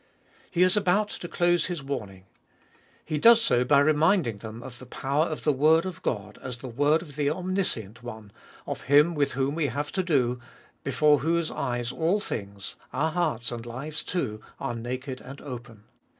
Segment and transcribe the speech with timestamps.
[0.49, 2.25] He is about to close his warning.
[3.05, 6.57] He does so by reminding them of the power of the word of God as
[6.57, 8.31] the word of the omniscient One,
[8.65, 10.39] of Him with whom we have to do,
[10.83, 15.83] before whose eyes all things, our hearts and lives too, are naked and open.